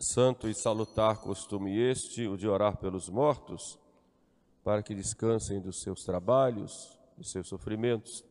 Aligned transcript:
Santo 0.00 0.48
e 0.48 0.54
salutar 0.54 1.18
costume 1.18 1.78
este, 1.78 2.26
o 2.26 2.34
de 2.34 2.48
orar 2.48 2.78
pelos 2.78 3.10
mortos, 3.10 3.78
para 4.64 4.82
que 4.82 4.94
descansem 4.94 5.60
dos 5.60 5.82
seus 5.82 6.02
trabalhos, 6.04 6.98
dos 7.18 7.30
seus 7.30 7.46
sofrimentos. 7.46 8.24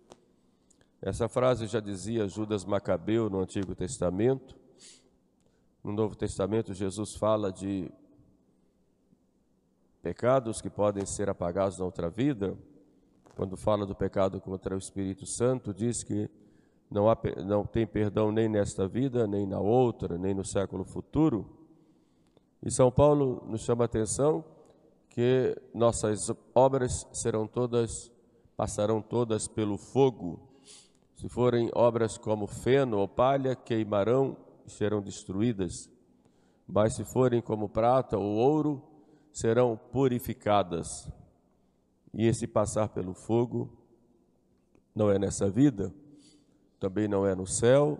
Essa 0.99 1.29
frase 1.29 1.67
já 1.67 1.79
dizia 1.79 2.27
Judas 2.27 2.65
Macabeu 2.65 3.29
no 3.29 3.39
Antigo 3.39 3.75
Testamento. 3.75 4.57
No 5.83 5.93
Novo 5.93 6.15
Testamento, 6.15 6.73
Jesus 6.73 7.13
fala 7.13 7.51
de 7.51 7.91
pecados 10.01 10.61
que 10.61 10.71
podem 10.71 11.05
ser 11.05 11.29
apagados 11.29 11.77
na 11.77 11.85
outra 11.85 12.09
vida. 12.09 12.57
Quando 13.35 13.55
fala 13.55 13.85
do 13.85 13.93
pecado 13.93 14.41
contra 14.41 14.73
o 14.73 14.79
Espírito 14.79 15.27
Santo, 15.27 15.71
diz 15.71 16.03
que 16.03 16.27
não, 16.89 17.07
há, 17.07 17.17
não 17.45 17.63
tem 17.63 17.85
perdão 17.85 18.31
nem 18.31 18.49
nesta 18.49 18.87
vida, 18.87 19.27
nem 19.27 19.45
na 19.45 19.59
outra, 19.59 20.17
nem 20.17 20.33
no 20.33 20.43
século 20.43 20.83
futuro. 20.83 21.58
E 22.61 22.69
São 22.69 22.91
Paulo 22.91 23.43
nos 23.47 23.61
chama 23.61 23.83
a 23.83 23.85
atenção 23.85 24.43
que 25.09 25.55
nossas 25.73 26.31
obras 26.53 27.07
serão 27.13 27.47
todas, 27.47 28.11
passarão 28.55 29.01
todas 29.01 29.47
pelo 29.47 29.77
fogo. 29.77 30.39
Se 31.15 31.27
forem 31.27 31.69
obras 31.73 32.17
como 32.17 32.47
feno 32.47 32.97
ou 32.97 33.07
palha, 33.07 33.55
queimarão 33.55 34.37
e 34.65 34.71
serão 34.71 35.01
destruídas. 35.01 35.89
Mas 36.67 36.95
se 36.95 37.03
forem 37.03 37.41
como 37.41 37.67
prata 37.67 38.17
ou 38.17 38.35
ouro, 38.35 38.83
serão 39.31 39.79
purificadas. 39.91 41.09
E 42.13 42.27
esse 42.27 42.45
passar 42.45 42.89
pelo 42.89 43.13
fogo 43.13 43.69
não 44.93 45.09
é 45.09 45.17
nessa 45.17 45.49
vida, 45.49 45.93
também 46.79 47.07
não 47.07 47.25
é 47.25 47.33
no 47.35 47.47
céu, 47.47 47.97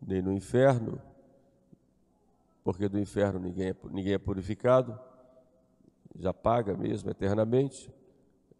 nem 0.00 0.22
no 0.22 0.32
inferno, 0.32 1.00
porque 2.64 2.88
do 2.88 2.98
inferno 2.98 3.38
ninguém 3.38 3.68
é, 3.68 3.76
ninguém 3.90 4.14
é 4.14 4.18
purificado, 4.18 4.98
já 6.16 6.32
paga 6.32 6.74
mesmo 6.74 7.10
eternamente. 7.10 7.92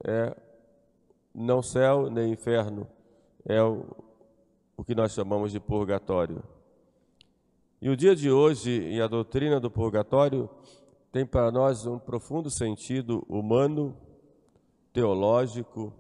É 0.06 0.36
não 1.34 1.61
céu 1.62 2.08
nem 2.08 2.33
inferno, 2.33 2.86
é 3.44 3.61
o, 3.61 3.84
o 4.77 4.84
que 4.84 4.94
nós 4.94 5.12
chamamos 5.12 5.50
de 5.50 5.58
purgatório. 5.58 6.44
E 7.83 7.91
o 7.91 7.96
dia 7.96 8.14
de 8.14 8.30
hoje 8.30 8.70
e 8.70 9.00
a 9.00 9.08
doutrina 9.08 9.58
do 9.58 9.70
purgatório 9.70 10.48
tem 11.11 11.27
para 11.27 11.50
nós 11.50 11.86
um 11.86 11.98
profundo 11.98 12.48
sentido 12.50 13.24
humano, 13.28 13.96
teológico 14.92 15.92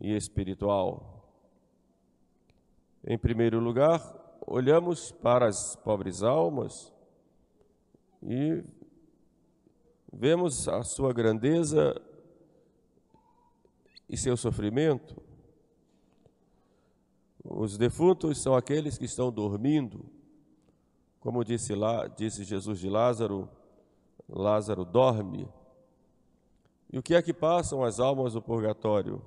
e 0.00 0.14
espiritual. 0.14 1.34
Em 3.04 3.18
primeiro 3.18 3.58
lugar, 3.58 4.00
olhamos 4.46 5.10
para 5.10 5.46
as 5.46 5.74
pobres 5.74 6.22
almas 6.22 6.92
e 8.22 8.62
vemos 10.12 10.68
a 10.68 10.82
sua 10.82 11.12
grandeza 11.12 11.94
e 14.08 14.16
seu 14.16 14.36
sofrimento. 14.36 15.22
Os 17.44 17.78
defuntos 17.78 18.42
são 18.42 18.54
aqueles 18.54 18.98
que 18.98 19.06
estão 19.06 19.32
dormindo, 19.32 20.04
como 21.20 21.44
disse 21.44 21.74
lá, 21.74 22.06
disse 22.06 22.44
Jesus 22.44 22.78
de 22.78 22.88
Lázaro, 22.88 23.48
Lázaro 24.28 24.84
dorme. 24.84 25.48
E 26.92 26.98
o 26.98 27.02
que 27.02 27.14
é 27.14 27.22
que 27.22 27.32
passam 27.32 27.84
as 27.84 28.00
almas 28.00 28.34
do 28.34 28.42
purgatório? 28.42 29.22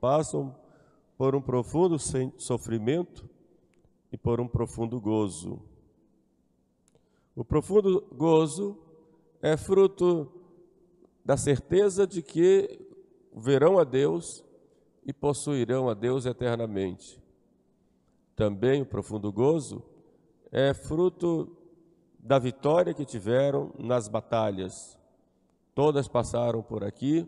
Passam 0.00 0.54
por 1.16 1.34
um 1.34 1.40
profundo 1.40 1.96
sofrimento 2.38 3.28
e 4.12 4.16
por 4.16 4.40
um 4.40 4.48
profundo 4.48 5.00
gozo. 5.00 5.60
O 7.36 7.44
profundo 7.44 8.06
gozo 8.12 8.78
é 9.42 9.56
fruto 9.56 10.30
da 11.24 11.36
certeza 11.36 12.06
de 12.06 12.22
que 12.22 12.78
verão 13.34 13.76
a 13.76 13.82
Deus 13.82 14.44
e 15.04 15.12
possuirão 15.12 15.88
a 15.88 15.94
Deus 15.94 16.26
eternamente. 16.26 17.20
Também 18.36 18.82
o 18.82 18.86
profundo 18.86 19.32
gozo 19.32 19.82
é 20.52 20.72
fruto 20.72 21.56
da 22.20 22.38
vitória 22.38 22.94
que 22.94 23.04
tiveram 23.04 23.72
nas 23.78 24.06
batalhas. 24.06 24.96
Todas 25.74 26.06
passaram 26.06 26.62
por 26.62 26.84
aqui, 26.84 27.26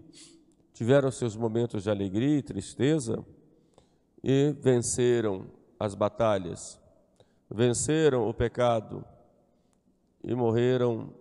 tiveram 0.73 1.11
seus 1.11 1.35
momentos 1.35 1.83
de 1.83 1.91
alegria 1.91 2.39
e 2.39 2.43
tristeza 2.43 3.25
e 4.23 4.55
venceram 4.61 5.47
as 5.81 5.97
batalhas, 5.97 6.81
venceram 7.51 8.29
o 8.29 8.33
pecado 8.33 9.05
e 10.27 10.35
morreram 10.35 11.15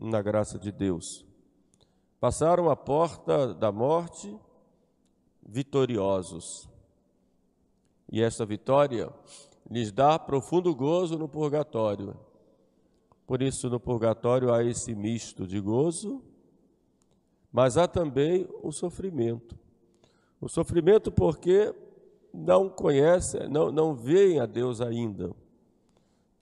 na 0.00 0.22
graça 0.22 0.58
de 0.58 0.72
Deus. 0.72 1.26
Passaram 2.18 2.70
a 2.70 2.76
porta 2.76 3.52
da 3.52 3.70
morte 3.70 4.34
vitoriosos. 5.46 6.66
E 8.10 8.22
esta 8.22 8.46
vitória 8.46 9.12
lhes 9.70 9.92
dá 9.92 10.18
profundo 10.18 10.74
gozo 10.74 11.18
no 11.18 11.28
purgatório 11.28 12.16
por 13.32 13.40
isso, 13.40 13.70
no 13.70 13.80
purgatório 13.80 14.52
há 14.52 14.62
esse 14.62 14.94
misto 14.94 15.46
de 15.46 15.58
gozo, 15.58 16.22
mas 17.50 17.78
há 17.78 17.88
também 17.88 18.46
o 18.62 18.70
sofrimento. 18.70 19.58
O 20.38 20.50
sofrimento 20.50 21.10
porque 21.10 21.74
não 22.30 22.68
conhece, 22.68 23.38
não, 23.48 23.72
não 23.72 23.94
veem 23.94 24.38
a 24.38 24.44
Deus 24.44 24.82
ainda. 24.82 25.34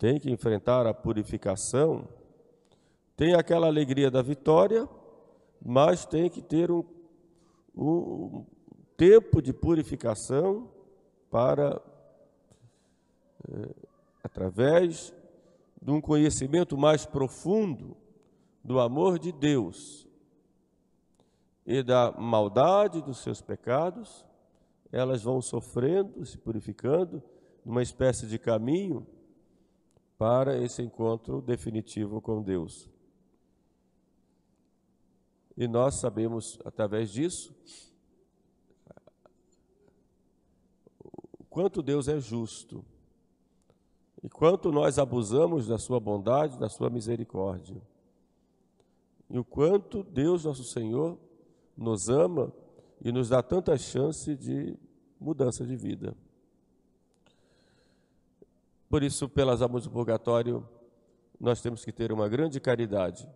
Tem 0.00 0.19
que 0.19 0.31
enfrentar 0.31 0.87
a 0.87 0.94
purificação, 0.94 2.09
tem 3.15 3.34
aquela 3.34 3.66
alegria 3.66 4.11
da 4.11 4.22
vitória, 4.22 4.88
mas 5.62 6.06
tem 6.06 6.31
que 6.31 6.41
ter 6.41 6.71
um, 6.71 6.83
um 7.77 8.47
tempo 8.97 9.43
de 9.43 9.53
purificação 9.53 10.71
para, 11.31 11.83
é, 13.47 13.75
através 14.25 15.12
de 15.83 15.91
um 15.91 16.00
conhecimento 16.00 16.78
mais 16.78 17.05
profundo 17.05 17.94
do 18.65 18.81
amor 18.81 19.19
de 19.19 19.31
Deus 19.31 20.09
e 21.66 21.83
da 21.83 22.10
maldade 22.12 23.03
dos 23.03 23.19
seus 23.19 23.43
pecados, 23.43 24.25
elas 24.91 25.22
vão 25.22 25.43
sofrendo, 25.43 26.25
se 26.25 26.39
purificando, 26.39 27.22
numa 27.62 27.83
espécie 27.83 28.27
de 28.27 28.39
caminho 28.39 29.06
para 30.21 30.63
esse 30.63 30.83
encontro 30.83 31.41
definitivo 31.41 32.21
com 32.21 32.43
Deus. 32.43 32.91
E 35.57 35.67
nós 35.67 35.95
sabemos, 35.95 36.59
através 36.63 37.11
disso, 37.11 37.57
o 41.39 41.45
quanto 41.49 41.81
Deus 41.81 42.07
é 42.07 42.21
justo 42.21 42.85
e 44.23 44.29
quanto 44.29 44.71
nós 44.71 44.99
abusamos 44.99 45.67
da 45.67 45.79
sua 45.79 45.99
bondade, 45.99 46.59
da 46.59 46.69
sua 46.69 46.91
misericórdia. 46.91 47.81
E 49.31 49.39
o 49.39 49.45
quanto 49.45 50.03
Deus, 50.03 50.45
nosso 50.45 50.65
Senhor, 50.65 51.19
nos 51.75 52.11
ama 52.11 52.53
e 53.03 53.11
nos 53.11 53.31
dá 53.31 53.43
tanta 53.43 53.75
chance 53.79 54.37
de 54.37 54.77
mudança 55.19 55.65
de 55.65 55.77
vida. 55.77 56.15
Por 58.91 59.05
isso, 59.05 59.28
pelas 59.28 59.62
almas 59.62 59.84
do 59.84 59.91
purgatório, 59.91 60.69
nós 61.39 61.61
temos 61.62 61.84
que 61.84 61.93
ter 61.93 62.11
uma 62.11 62.28
grande 62.28 62.59
caridade. 62.59 63.31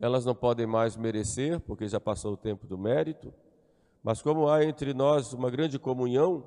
Elas 0.00 0.24
não 0.24 0.34
podem 0.34 0.66
mais 0.66 0.96
merecer, 0.96 1.60
porque 1.60 1.86
já 1.86 2.00
passou 2.00 2.32
o 2.32 2.36
tempo 2.36 2.66
do 2.66 2.76
mérito, 2.76 3.32
mas 4.02 4.20
como 4.20 4.48
há 4.48 4.64
entre 4.64 4.92
nós 4.92 5.32
uma 5.32 5.48
grande 5.48 5.78
comunhão, 5.78 6.42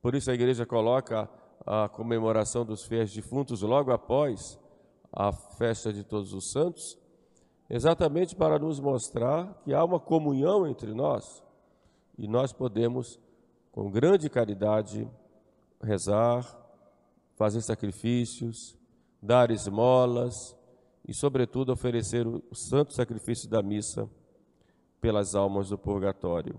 por 0.00 0.14
isso 0.14 0.30
a 0.30 0.34
igreja 0.34 0.64
coloca 0.64 1.28
a 1.66 1.86
comemoração 1.86 2.64
dos 2.64 2.82
fiéis 2.82 3.12
defuntos 3.12 3.60
logo 3.60 3.92
após 3.92 4.58
a 5.12 5.30
festa 5.32 5.92
de 5.92 6.02
Todos 6.02 6.32
os 6.32 6.50
Santos, 6.50 6.98
exatamente 7.68 8.34
para 8.34 8.58
nos 8.58 8.80
mostrar 8.80 9.60
que 9.64 9.74
há 9.74 9.84
uma 9.84 10.00
comunhão 10.00 10.66
entre 10.66 10.94
nós 10.94 11.44
e 12.16 12.26
nós 12.26 12.54
podemos, 12.54 13.20
com 13.70 13.90
grande 13.90 14.30
caridade, 14.30 15.06
rezar, 15.82 16.61
fazer 17.42 17.60
sacrifícios, 17.60 18.78
dar 19.20 19.50
esmolas 19.50 20.56
e, 21.04 21.12
sobretudo, 21.12 21.72
oferecer 21.72 22.24
o 22.24 22.40
santo 22.54 22.94
sacrifício 22.94 23.50
da 23.50 23.60
missa 23.60 24.08
pelas 25.00 25.34
almas 25.34 25.70
do 25.70 25.76
purgatório. 25.76 26.56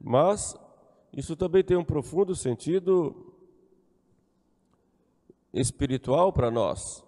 Mas 0.00 0.56
isso 1.12 1.36
também 1.36 1.62
tem 1.62 1.76
um 1.76 1.84
profundo 1.84 2.34
sentido 2.34 3.32
espiritual 5.54 6.32
para 6.32 6.50
nós. 6.50 7.04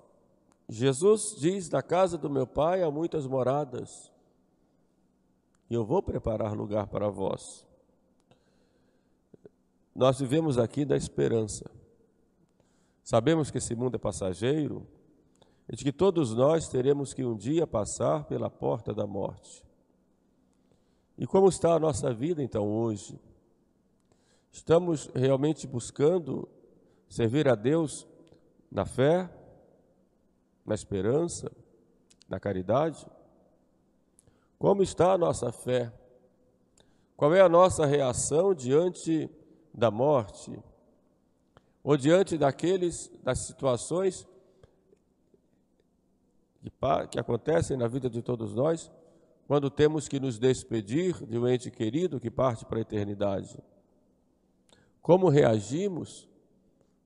Jesus 0.68 1.34
diz: 1.40 1.68
Na 1.68 1.82
casa 1.82 2.16
do 2.16 2.30
meu 2.30 2.46
pai 2.46 2.84
há 2.84 2.90
muitas 2.90 3.26
moradas, 3.26 4.12
e 5.68 5.74
eu 5.74 5.84
vou 5.84 6.04
preparar 6.04 6.52
lugar 6.52 6.86
para 6.86 7.08
vós. 7.08 7.66
Nós 9.94 10.18
vivemos 10.18 10.56
aqui 10.56 10.84
da 10.84 10.96
esperança. 10.96 11.70
Sabemos 13.02 13.50
que 13.50 13.58
esse 13.58 13.74
mundo 13.74 13.96
é 13.96 13.98
passageiro 13.98 14.86
e 15.68 15.76
de 15.76 15.84
que 15.84 15.92
todos 15.92 16.34
nós 16.34 16.68
teremos 16.68 17.12
que 17.12 17.24
um 17.24 17.36
dia 17.36 17.66
passar 17.66 18.24
pela 18.24 18.48
porta 18.48 18.94
da 18.94 19.06
morte. 19.06 19.64
E 21.18 21.26
como 21.26 21.48
está 21.48 21.74
a 21.74 21.78
nossa 21.78 22.12
vida 22.12 22.42
então 22.42 22.66
hoje? 22.66 23.20
Estamos 24.50 25.10
realmente 25.14 25.66
buscando 25.66 26.48
servir 27.08 27.48
a 27.48 27.54
Deus 27.54 28.06
na 28.70 28.86
fé, 28.86 29.30
na 30.64 30.74
esperança, 30.74 31.50
na 32.28 32.40
caridade? 32.40 33.06
Como 34.58 34.82
está 34.82 35.12
a 35.12 35.18
nossa 35.18 35.52
fé? 35.52 35.92
Qual 37.16 37.34
é 37.34 37.40
a 37.40 37.48
nossa 37.48 37.84
reação 37.84 38.54
diante 38.54 39.28
da 39.72 39.90
morte? 39.90 40.58
Ou 41.82 41.96
diante 41.96 42.38
daqueles 42.38 43.10
das 43.22 43.46
situações 43.46 44.26
que, 46.60 46.70
que 47.10 47.18
acontecem 47.18 47.76
na 47.76 47.88
vida 47.88 48.08
de 48.08 48.22
todos 48.22 48.54
nós, 48.54 48.90
quando 49.46 49.68
temos 49.68 50.08
que 50.08 50.20
nos 50.20 50.38
despedir 50.38 51.14
de 51.26 51.36
um 51.36 51.48
ente 51.48 51.70
querido 51.70 52.20
que 52.20 52.30
parte 52.30 52.64
para 52.64 52.78
a 52.78 52.82
eternidade? 52.82 53.58
Como 55.00 55.28
reagimos 55.28 56.28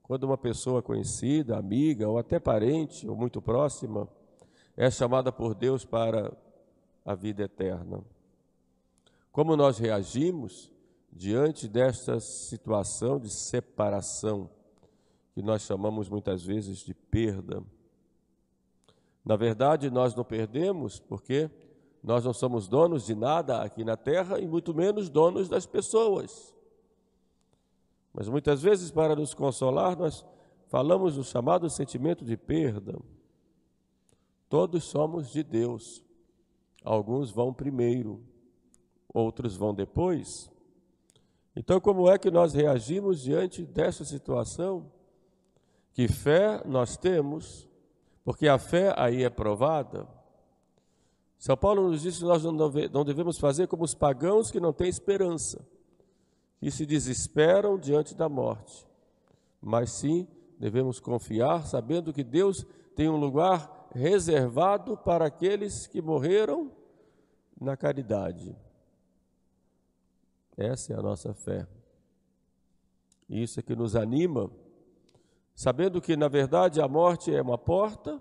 quando 0.03 0.25
uma 0.25 0.37
pessoa 0.37 0.83
conhecida, 0.83 1.57
amiga 1.57 2.07
ou 2.07 2.19
até 2.19 2.39
parente 2.39 3.09
ou 3.09 3.17
muito 3.17 3.41
próxima 3.41 4.07
é 4.77 4.91
chamada 4.91 5.33
por 5.33 5.55
Deus 5.55 5.85
para 5.85 6.37
a 7.05 7.15
vida 7.15 7.45
eterna? 7.45 8.05
Como 9.33 9.57
nós 9.57 9.79
reagimos 9.79 10.71
diante 11.17 11.67
desta 11.67 12.21
situação 12.21 13.19
de 13.19 13.31
separação, 13.31 14.51
que 15.35 15.43
nós 15.43 15.63
chamamos 15.63 16.09
muitas 16.09 16.43
vezes 16.43 16.79
de 16.79 16.93
perda? 16.93 17.63
Na 19.25 19.35
verdade, 19.35 19.91
nós 19.91 20.15
não 20.15 20.25
perdemos 20.25 21.01
porque 21.01 21.51
nós 22.03 22.25
não 22.25 22.33
somos 22.33 22.69
donos 22.69 23.07
de 23.07 23.15
nada 23.15 23.63
aqui 23.63 23.83
na 23.83 23.97
terra 23.97 24.39
e 24.39 24.47
muito 24.47 24.75
menos 24.75 25.09
donos 25.09 25.49
das 25.49 25.67
pessoas. 25.67 26.55
Mas 28.13 28.29
muitas 28.29 28.63
vezes, 28.63 28.91
para 28.91 29.17
nos 29.17 29.35
consolar, 29.35 29.99
nós 29.99 30.25
falamos 30.69 31.17
do 31.17 31.25
chamado 31.25 31.69
sentimento 31.69 32.25
de 32.25 32.37
perda. 32.37 32.99
Todos 34.49 34.85
somos 34.85 35.31
de 35.33 35.43
Deus. 35.43 36.05
Alguns 36.85 37.31
vão 37.31 37.53
primeiro, 37.53 38.23
outros 39.13 39.57
vão 39.57 39.75
depois. 39.75 40.49
Então, 41.57 41.81
como 41.81 42.11
é 42.11 42.19
que 42.19 42.31
nós 42.31 42.53
reagimos 42.53 43.23
diante 43.23 43.65
dessa 43.65 44.05
situação? 44.05 44.93
Que 45.95 46.07
fé 46.07 46.63
nós 46.67 46.99
temos, 46.99 47.67
porque 48.23 48.47
a 48.47 48.59
fé 48.59 48.93
aí 48.95 49.25
é 49.25 49.31
provada. 49.31 50.07
São 51.39 51.57
Paulo 51.57 51.89
nos 51.89 52.03
diz 52.03 52.19
que 52.19 52.25
nós 52.25 52.45
não 52.45 53.05
devemos 53.05 53.39
fazer 53.39 53.67
como 53.67 53.85
os 53.85 53.95
pagãos 53.95 54.51
que 54.51 54.61
não 54.61 54.73
têm 54.73 54.89
esperança 54.89 55.67
que 56.59 56.71
se 56.71 56.87
desesperam 56.87 57.79
diante 57.79 58.15
da 58.15 58.29
morte, 58.29 58.87
mas 59.61 59.93
sim 59.93 60.27
devemos 60.59 60.99
confiar, 60.99 61.67
sabendo 61.67 62.13
que 62.13 62.25
Deus 62.25 62.67
tem 62.95 63.09
um 63.09 63.17
lugar 63.17 63.89
reservado 63.95 64.97
para 64.97 65.27
aqueles 65.27 65.87
que 65.87 66.01
morreram 66.01 66.71
na 67.61 67.77
caridade. 67.77 68.57
Essa 70.57 70.95
é 70.95 70.97
a 70.97 71.03
nossa 71.03 71.35
fé. 71.35 71.67
Isso 73.29 73.61
é 73.61 73.63
que 73.63 73.75
nos 73.75 73.97
anima, 73.97 74.51
sabendo 75.55 76.01
que, 76.01 76.17
na 76.17 76.29
verdade, 76.29 76.81
a 76.81 76.89
morte 76.89 77.35
é 77.35 77.43
uma 77.43 77.59
porta, 77.59 78.21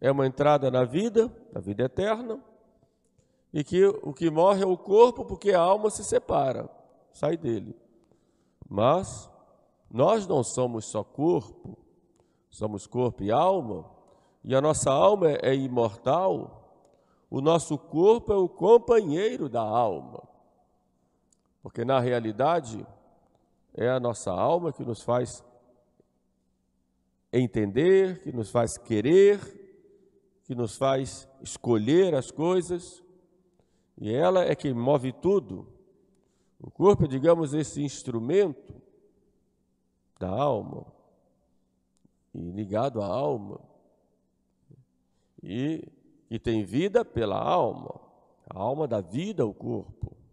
é 0.00 0.10
uma 0.10 0.26
entrada 0.26 0.70
na 0.70 0.84
vida, 0.84 1.32
na 1.52 1.60
vida 1.60 1.84
eterna, 1.84 2.42
e 3.52 3.62
que 3.62 3.84
o 3.86 4.12
que 4.12 4.30
morre 4.30 4.62
é 4.62 4.66
o 4.66 4.76
corpo, 4.76 5.24
porque 5.24 5.52
a 5.52 5.60
alma 5.60 5.90
se 5.90 6.02
separa 6.02 6.68
sai 7.14 7.36
dele. 7.36 7.74
Mas 8.68 9.30
nós 9.90 10.26
não 10.26 10.42
somos 10.42 10.84
só 10.86 11.02
corpo, 11.02 11.78
somos 12.50 12.86
corpo 12.86 13.22
e 13.22 13.30
alma, 13.30 13.88
e 14.42 14.54
a 14.54 14.60
nossa 14.60 14.90
alma 14.90 15.28
é 15.40 15.54
imortal, 15.54 16.60
o 17.30 17.40
nosso 17.40 17.78
corpo 17.78 18.32
é 18.32 18.36
o 18.36 18.48
companheiro 18.48 19.48
da 19.48 19.62
alma. 19.62 20.23
Porque 21.64 21.82
na 21.82 21.98
realidade 21.98 22.86
é 23.72 23.88
a 23.88 23.98
nossa 23.98 24.30
alma 24.30 24.70
que 24.70 24.84
nos 24.84 25.00
faz 25.00 25.42
entender, 27.32 28.22
que 28.22 28.30
nos 28.30 28.50
faz 28.50 28.76
querer, 28.76 29.40
que 30.44 30.54
nos 30.54 30.76
faz 30.76 31.26
escolher 31.40 32.14
as 32.14 32.30
coisas, 32.30 33.02
e 33.96 34.12
ela 34.12 34.44
é 34.44 34.54
quem 34.54 34.74
move 34.74 35.10
tudo. 35.10 35.66
O 36.60 36.70
corpo 36.70 37.06
é, 37.06 37.08
digamos, 37.08 37.54
esse 37.54 37.82
instrumento 37.82 38.74
da 40.20 40.28
alma, 40.28 40.84
e 42.34 42.50
ligado 42.50 43.00
à 43.00 43.06
alma, 43.06 43.58
e 45.42 45.90
que 46.28 46.38
tem 46.38 46.62
vida 46.62 47.06
pela 47.06 47.38
alma, 47.38 47.98
a 48.50 48.58
alma 48.58 48.86
dá 48.86 49.00
vida 49.00 49.42
ao 49.42 49.54
corpo. 49.54 50.23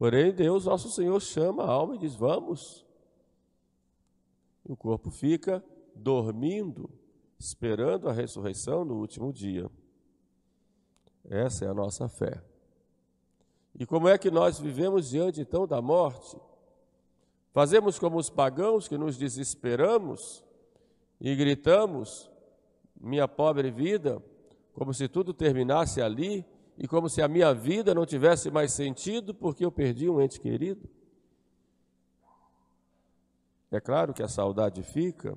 Porém, 0.00 0.32
Deus, 0.32 0.64
nosso 0.64 0.90
Senhor, 0.90 1.20
chama 1.20 1.62
a 1.62 1.70
alma 1.70 1.94
e 1.94 1.98
diz: 1.98 2.14
Vamos. 2.14 2.86
E 4.66 4.72
o 4.72 4.74
corpo 4.74 5.10
fica 5.10 5.62
dormindo, 5.94 6.88
esperando 7.38 8.08
a 8.08 8.12
ressurreição 8.12 8.82
no 8.82 8.94
último 8.94 9.30
dia. 9.30 9.70
Essa 11.28 11.66
é 11.66 11.68
a 11.68 11.74
nossa 11.74 12.08
fé. 12.08 12.42
E 13.78 13.84
como 13.84 14.08
é 14.08 14.16
que 14.16 14.30
nós 14.30 14.58
vivemos 14.58 15.10
diante 15.10 15.42
então 15.42 15.66
da 15.66 15.82
morte? 15.82 16.34
Fazemos 17.52 17.98
como 17.98 18.16
os 18.16 18.30
pagãos 18.30 18.88
que 18.88 18.96
nos 18.96 19.18
desesperamos 19.18 20.42
e 21.20 21.36
gritamos: 21.36 22.30
minha 22.98 23.28
pobre 23.28 23.70
vida, 23.70 24.24
como 24.72 24.94
se 24.94 25.08
tudo 25.08 25.34
terminasse 25.34 26.00
ali 26.00 26.46
e 26.82 26.88
como 26.88 27.10
se 27.10 27.20
a 27.20 27.28
minha 27.28 27.52
vida 27.52 27.94
não 27.94 28.06
tivesse 28.06 28.50
mais 28.50 28.72
sentido 28.72 29.34
porque 29.34 29.62
eu 29.62 29.70
perdi 29.70 30.08
um 30.08 30.18
ente 30.18 30.40
querido? 30.40 30.88
É 33.70 33.78
claro 33.78 34.14
que 34.14 34.22
a 34.22 34.28
saudade 34.28 34.82
fica, 34.82 35.36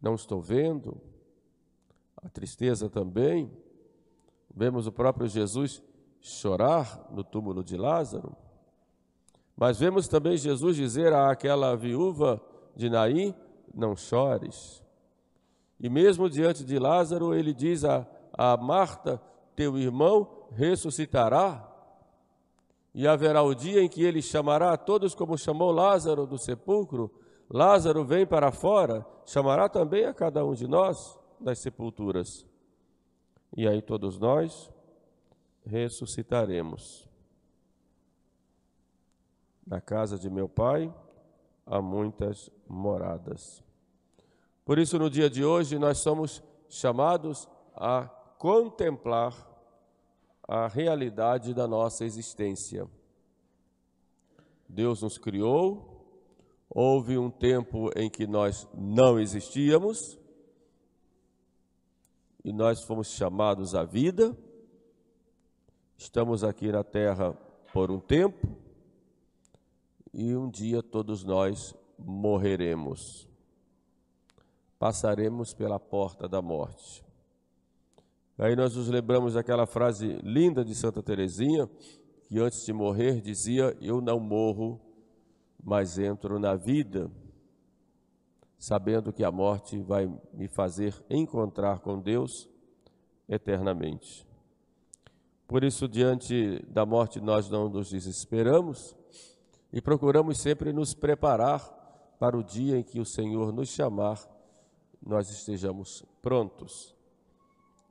não 0.00 0.14
estou 0.14 0.42
vendo, 0.42 1.00
a 2.18 2.28
tristeza 2.28 2.90
também. 2.90 3.50
Vemos 4.54 4.86
o 4.86 4.92
próprio 4.92 5.26
Jesus 5.26 5.82
chorar 6.20 7.08
no 7.10 7.24
túmulo 7.24 7.64
de 7.64 7.78
Lázaro, 7.78 8.36
mas 9.56 9.78
vemos 9.78 10.06
também 10.06 10.36
Jesus 10.36 10.76
dizer 10.76 11.14
àquela 11.14 11.74
viúva 11.74 12.42
de 12.74 12.90
Naim: 12.90 13.34
Não 13.74 13.96
chores. 13.96 14.84
E 15.80 15.88
mesmo 15.88 16.28
diante 16.28 16.62
de 16.62 16.78
Lázaro, 16.78 17.34
ele 17.34 17.54
diz 17.54 17.86
a, 17.86 18.06
a 18.34 18.54
Marta: 18.58 19.20
Teu 19.56 19.78
irmão 19.78 20.46
ressuscitará. 20.52 21.72
E 22.94 23.06
haverá 23.06 23.42
o 23.42 23.54
dia 23.54 23.82
em 23.82 23.88
que 23.88 24.02
ele 24.02 24.22
chamará 24.22 24.72
a 24.72 24.76
todos, 24.76 25.14
como 25.14 25.36
chamou 25.36 25.72
Lázaro 25.72 26.26
do 26.26 26.38
sepulcro. 26.38 27.12
Lázaro 27.50 28.04
vem 28.04 28.26
para 28.26 28.50
fora, 28.52 29.06
chamará 29.24 29.68
também 29.68 30.04
a 30.04 30.14
cada 30.14 30.44
um 30.44 30.54
de 30.54 30.66
nós 30.66 31.18
das 31.40 31.58
sepulturas. 31.58 32.46
E 33.56 33.66
aí 33.66 33.82
todos 33.82 34.18
nós 34.18 34.70
ressuscitaremos. 35.64 37.08
Na 39.66 39.80
casa 39.80 40.18
de 40.18 40.30
meu 40.30 40.48
pai 40.48 40.92
há 41.66 41.82
muitas 41.82 42.50
moradas. 42.68 43.62
Por 44.64 44.78
isso, 44.78 44.98
no 44.98 45.10
dia 45.10 45.28
de 45.28 45.44
hoje, 45.44 45.78
nós 45.78 45.98
somos 45.98 46.42
chamados 46.68 47.48
a 47.74 48.08
contemplar 48.38 49.34
a 50.46 50.66
realidade 50.66 51.52
da 51.52 51.66
nossa 51.66 52.04
existência. 52.04 52.88
Deus 54.68 55.02
nos 55.02 55.18
criou, 55.18 56.06
houve 56.68 57.18
um 57.18 57.30
tempo 57.30 57.90
em 57.96 58.08
que 58.08 58.26
nós 58.26 58.68
não 58.74 59.18
existíamos, 59.18 60.18
e 62.44 62.52
nós 62.52 62.82
fomos 62.82 63.08
chamados 63.08 63.74
à 63.74 63.84
vida, 63.84 64.36
Estamos 65.98 66.44
aqui 66.44 66.70
na 66.70 66.84
terra 66.84 67.32
por 67.72 67.90
um 67.90 67.98
tempo 67.98 68.46
e 70.12 70.36
um 70.36 70.48
dia 70.48 70.82
todos 70.82 71.24
nós 71.24 71.74
morreremos. 71.98 73.26
Passaremos 74.78 75.54
pela 75.54 75.80
porta 75.80 76.28
da 76.28 76.42
morte. 76.42 77.05
Aí 78.38 78.54
nós 78.54 78.76
nos 78.76 78.88
lembramos 78.88 79.32
daquela 79.32 79.66
frase 79.66 80.18
linda 80.22 80.62
de 80.62 80.74
Santa 80.74 81.02
Teresinha, 81.02 81.66
que 82.28 82.38
antes 82.38 82.66
de 82.66 82.72
morrer 82.72 83.22
dizia: 83.22 83.74
Eu 83.80 84.00
não 84.02 84.20
morro, 84.20 84.78
mas 85.62 85.98
entro 85.98 86.38
na 86.38 86.54
vida. 86.54 87.10
sabendo 88.58 89.12
que 89.12 89.22
a 89.22 89.30
morte 89.30 89.78
vai 89.82 90.06
me 90.32 90.48
fazer 90.48 90.94
encontrar 91.08 91.80
com 91.80 92.00
Deus 92.00 92.48
eternamente. 93.28 94.26
Por 95.46 95.62
isso, 95.62 95.86
diante 95.86 96.64
da 96.68 96.84
morte, 96.84 97.20
nós 97.20 97.48
não 97.48 97.68
nos 97.68 97.90
desesperamos 97.90 98.96
e 99.72 99.80
procuramos 99.80 100.38
sempre 100.38 100.72
nos 100.72 100.94
preparar 100.94 101.60
para 102.18 102.36
o 102.36 102.42
dia 102.42 102.78
em 102.78 102.82
que 102.82 102.98
o 102.98 103.04
Senhor 103.04 103.52
nos 103.52 103.68
chamar, 103.68 104.18
nós 105.00 105.30
estejamos 105.30 106.02
prontos. 106.22 106.95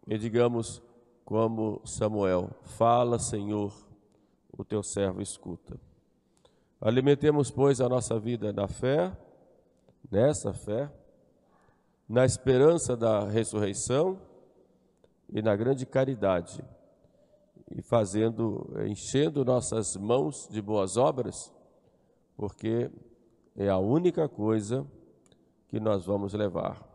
E 0.08 0.18
digamos, 0.18 0.82
como 1.24 1.82
Samuel: 1.86 2.50
Fala, 2.62 3.18
Senhor, 3.20 3.74
o 4.56 4.64
teu 4.64 4.84
servo 4.84 5.22
escuta. 5.22 5.80
Alimentemos, 6.80 7.50
pois, 7.50 7.82
a 7.82 7.90
nossa 7.90 8.20
vida 8.20 8.54
na 8.54 8.68
fé, 8.68 9.16
nessa 10.12 10.54
fé, 10.54 10.92
na 12.08 12.26
esperança 12.26 12.96
da 12.96 13.28
ressurreição 13.28 14.20
e 15.30 15.42
na 15.42 15.56
grande 15.56 15.86
caridade, 15.86 16.64
e 17.72 17.82
fazendo, 17.82 18.70
enchendo 18.88 19.44
nossas 19.44 19.96
mãos 19.96 20.48
de 20.52 20.62
boas 20.62 20.98
obras, 20.98 21.52
porque 22.38 22.92
é 23.56 23.70
a 23.70 23.80
única 23.80 24.30
coisa 24.30 24.86
que 25.68 25.80
nós 25.80 26.06
vamos 26.06 26.34
levar. 26.34 26.95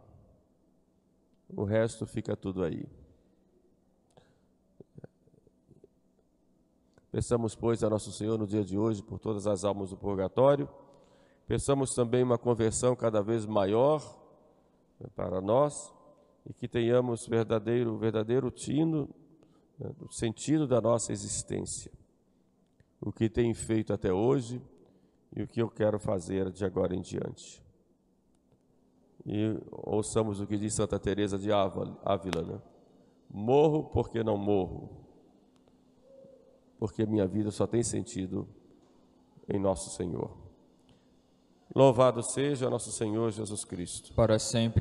O 1.57 1.65
resto 1.65 2.07
fica 2.07 2.37
tudo 2.37 2.63
aí. 2.63 2.87
Peçamos, 7.11 7.57
pois, 7.57 7.83
a 7.83 7.91
Nosso 7.91 8.13
Senhor 8.13 8.39
no 8.39 8.47
dia 8.47 8.65
de 8.65 8.79
hoje 8.79 9.03
por 9.03 9.19
todas 9.19 9.47
as 9.47 9.65
almas 9.65 9.91
do 9.91 9.97
purgatório. 9.97 10.69
Peçamos 11.47 11.93
também 11.93 12.23
uma 12.23 12.39
conversão 12.39 12.95
cada 12.95 13.21
vez 13.21 13.45
maior 13.45 14.01
né, 15.01 15.09
para 15.17 15.41
nós 15.41 15.93
e 16.49 16.55
que 16.55 16.69
tenhamos 16.69 17.27
verdadeiro, 17.27 17.99
verdadeiro 17.99 18.49
tino 18.51 19.09
né, 19.77 19.91
do 19.99 20.13
sentido 20.13 20.69
da 20.69 20.81
nossa 20.81 21.13
existência. 21.13 21.91
O 23.01 23.11
que 23.11 23.29
tem 23.29 23.53
feito 23.55 23.93
até 23.93 24.13
hoje 24.13 24.63
e 25.35 25.43
o 25.43 25.49
que 25.49 25.61
eu 25.61 25.69
quero 25.69 25.99
fazer 25.99 26.53
de 26.53 26.65
agora 26.65 26.95
em 26.95 27.01
diante. 27.01 27.61
E 29.27 29.57
ouçamos 29.71 30.41
o 30.41 30.47
que 30.47 30.57
diz 30.57 30.75
Santa 30.75 30.99
Teresa 30.99 31.39
de 31.39 31.53
Ávila, 31.53 32.43
né? 32.43 32.61
Morro 33.31 33.85
porque 33.85 34.25
não 34.25 34.37
morro 34.37 35.01
porque 36.81 37.05
minha 37.05 37.27
vida 37.27 37.51
só 37.51 37.67
tem 37.67 37.83
sentido 37.83 38.49
em 39.47 39.61
nosso 39.61 39.91
Senhor. 39.91 40.35
Louvado 41.75 42.23
seja 42.23 42.71
nosso 42.71 42.91
Senhor 42.91 43.31
Jesus 43.31 43.65
Cristo. 43.67 44.15
Para 44.15 44.39
sempre. 44.39 44.79